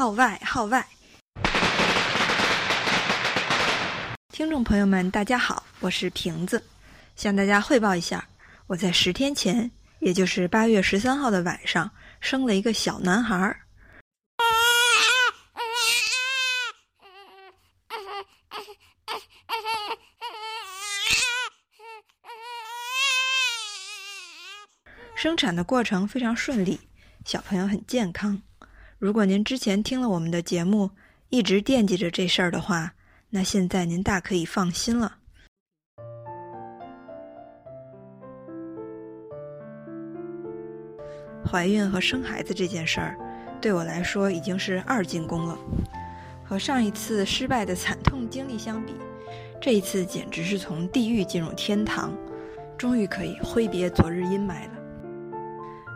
[0.00, 0.82] 号外号外！
[4.32, 6.64] 听众朋友们，大家好，我是瓶子，
[7.16, 8.26] 向大家汇报一下，
[8.66, 13.60] 我在十天前，也就是八月十三号的晚上，生了一个小男孩儿。
[25.14, 26.80] 生产的过程非常顺利，
[27.26, 28.40] 小朋友很健康。
[29.00, 30.90] 如果您之前听了我们的节目，
[31.30, 32.92] 一直惦记着这事儿的话，
[33.30, 35.16] 那现在您大可以放心了。
[41.50, 43.16] 怀孕和生孩子这件事儿，
[43.58, 45.58] 对我来说已经是二进宫了。
[46.44, 48.92] 和上一次失败的惨痛经历相比，
[49.58, 52.12] 这一次简直是从地狱进入天堂，
[52.76, 54.79] 终于可以挥别昨日阴霾了。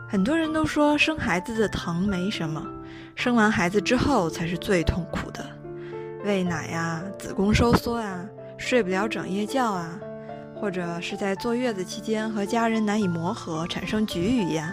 [0.07, 2.65] 很多人都说生孩子的疼没什么，
[3.17, 5.45] 生完孩子之后才是最痛苦的，
[6.25, 8.25] 喂奶呀、子宫收缩啊、
[8.57, 9.99] 睡不了整夜觉啊，
[10.55, 14.73] 或者是在坐月子期间和家人难以磨合，产生局语呀，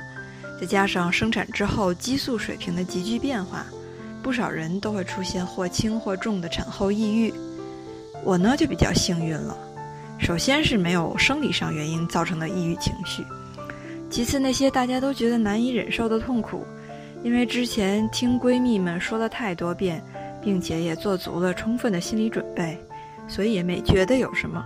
[0.60, 3.66] 再加上生产之后激素水平的急剧变化，
[4.22, 7.34] 不少人都会出现或轻或重的产后抑郁。
[8.24, 9.58] 我呢就比较幸运了，
[10.20, 13.26] 首先是没有生理上原因造成的抑郁情绪。
[14.12, 16.66] 其次，那些大家都觉得难以忍受的痛苦，
[17.24, 20.04] 因为之前听闺蜜们说了太多遍，
[20.42, 22.78] 并且也做足了充分的心理准备，
[23.26, 24.62] 所以也没觉得有什么。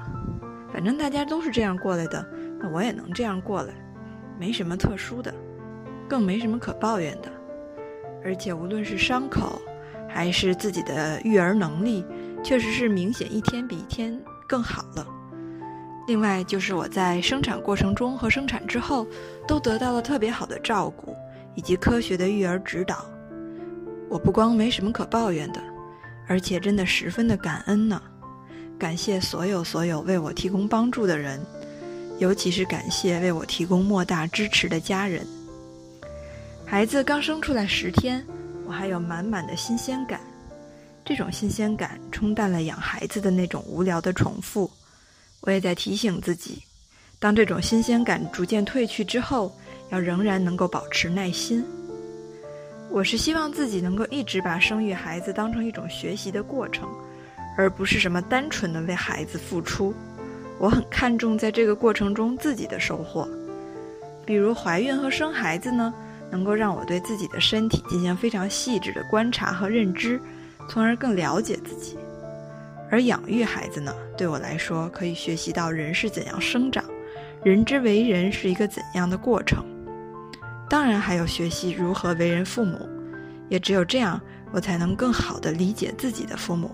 [0.74, 2.28] 反正大家都是这样过来的，
[2.60, 3.72] 那我也能这样过来，
[4.40, 5.32] 没什么特殊的，
[6.10, 7.32] 更没什么可抱怨的。
[8.24, 9.62] 而且无论是伤口，
[10.10, 12.04] 还是自己的育儿能力，
[12.44, 15.06] 确实是明显一天比一天更好了。
[16.08, 19.08] 另外就是我在生产过程中和生产之后，
[19.48, 21.16] 都得到了特别好的照顾
[21.56, 23.06] 以及科学的育儿指导。
[24.08, 25.60] 我不光没什么可抱怨的，
[26.28, 28.00] 而且真的十分的感恩呢。
[28.78, 31.40] 感谢所有所有为我提供帮助的人，
[32.20, 35.26] 尤其是感谢为我提供莫大支持的家人。
[36.68, 38.24] 孩子刚生出来十天，
[38.68, 40.20] 我还有满满的新鲜感，
[41.04, 44.70] 这种新鲜感冲淡了养孩子的那种无聊的重复。
[45.42, 46.64] 我也在提醒自己，
[47.20, 49.56] 当这种新鲜感逐渐褪去之后，
[49.90, 51.64] 要仍然能够保持耐心。
[52.90, 56.88] 我是希望自己能够一直把生育孩子当成一种学习的过程，
[57.58, 59.94] 而不是什么单纯的为孩子付出。
[60.58, 63.28] 我很看重在这个过程中自己的收获，
[64.26, 65.94] 比如怀孕和生孩子呢，
[66.32, 70.20] 能够让我对自己的身体进行非常细致的观察和认知，
[70.70, 71.98] 从而更了解自己。
[72.90, 76.84] 而养育孩子呢，对我来说可以学习到人是怎样生长，
[77.44, 79.66] 人之为人是一个怎样的过程。
[80.70, 82.88] 当然还有学习如何为人父母，
[83.50, 84.20] 也只有这样，
[84.52, 86.72] 我才能更好地理解自己的父母，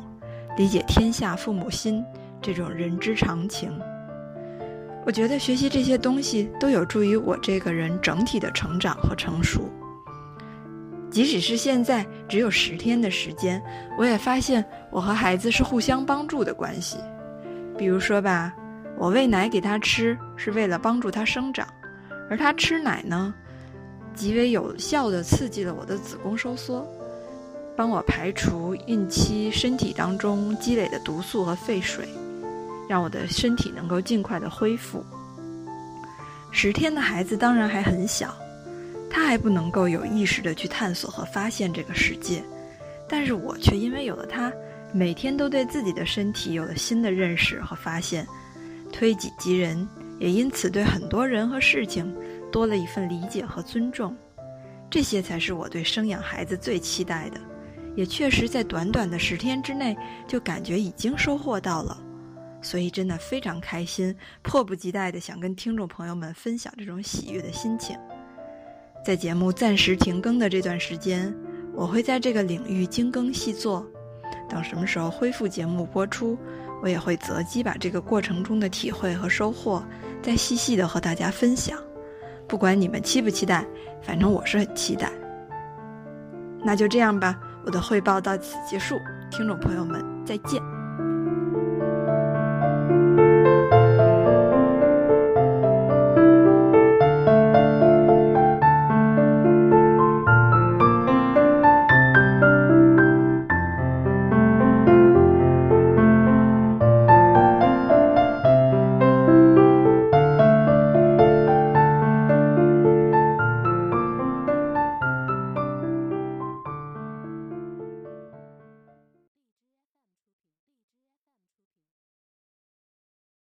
[0.57, 2.03] 理解天下父母心
[2.41, 3.72] 这种人之常情。
[5.05, 9.69] 我觉得学习这些东西都有助于我这个人整体的成长和成熟。
[11.11, 13.61] 即使是现在只有十天的时间，
[13.97, 16.97] 我也发现我和孩子是互相帮助的关系。
[17.77, 18.53] 比如说吧，
[18.97, 21.67] 我喂奶给他吃是为了帮助他生长，
[22.29, 23.33] 而他吃奶呢，
[24.16, 26.88] 极为有效地刺激了我的子宫收缩，
[27.75, 32.07] 帮我排除孕期身体当中积累的毒素和废水，
[32.88, 35.03] 让我的身体能够尽快的恢复。
[36.51, 38.33] 十天的孩子当然还很小。
[39.11, 42.41] 他还不能够有意识的去探索和发现这个世界，
[43.07, 44.51] 但是我却因为有了他，
[44.94, 48.25] 每天都对自己的身体有了新的认识和发现，
[48.91, 52.16] 推己及人，也因此对很多人和事情
[52.51, 54.16] 多了一份理解和尊重。
[54.89, 57.39] 这些才是我对生养孩子最期待的，
[57.95, 59.95] 也确实在短短的十天之内
[60.28, 62.01] 就感觉已经收获到了，
[62.61, 67.97] 所以真的非常开心，迫不及待的想跟听众朋友们分享这种喜悦的心情。
[69.03, 71.34] 在节目暂时停更的这段时间，
[71.73, 73.85] 我会在这个领域精耕细作。
[74.47, 76.37] 等什么时候恢复节目播出，
[76.84, 79.84] 我也会择机把这个过程中的体会和收获
[80.22, 81.78] 再细细的和大家分享。
[82.47, 83.66] 不管你们期不期待，
[84.02, 85.11] 反正我是很期待。
[86.64, 88.96] 那就这样吧，我的汇报到此结束，
[89.31, 90.71] 听众朋友们再见。